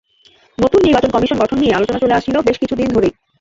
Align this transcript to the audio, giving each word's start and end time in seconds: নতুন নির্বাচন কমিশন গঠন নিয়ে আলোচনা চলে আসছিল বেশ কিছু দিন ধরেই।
নতুন 0.57 0.79
নির্বাচন 0.81 1.11
কমিশন 1.11 1.37
গঠন 1.39 1.57
নিয়ে 1.59 1.75
আলোচনা 1.77 2.01
চলে 2.01 2.17
আসছিল 2.17 2.35
বেশ 2.47 2.57
কিছু 2.61 2.75
দিন 2.75 2.87
ধরেই। 2.95 3.13